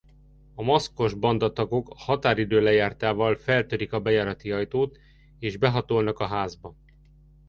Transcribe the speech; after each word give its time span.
A 0.55 0.63
maszkos 0.63 1.13
bandatagok 1.13 1.89
a 1.89 1.97
határidő 1.97 2.61
lejártával 2.61 3.35
feltörik 3.35 3.93
a 3.93 3.99
bejárati 3.99 4.51
ajtót 4.51 4.97
és 5.39 5.57
behatolnak 5.57 6.19
a 6.19 6.27
házba. 6.27 6.75